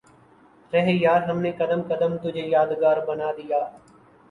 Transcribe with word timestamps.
رہ 0.73 0.87
یار 0.95 1.21
ہم 1.21 1.37
نے 1.41 1.51
قدم 1.59 1.81
قدم 1.89 2.17
تجھے 2.23 2.47
یادگار 2.47 2.97
بنا 3.07 3.31
دیا 3.37 3.59